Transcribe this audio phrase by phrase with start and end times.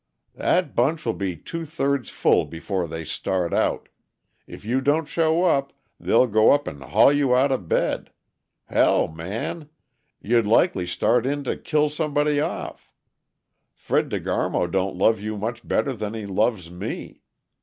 [0.33, 3.87] "That bunch will be two thirds full before they start out.
[4.47, 8.11] If you don't show up, they'll go up and haul you outa bed
[8.65, 9.69] hell, Man!
[10.19, 12.91] You'd likely start in to kill somebody off.
[13.75, 17.21] Fred De Garmo don't love you much better than he loves me.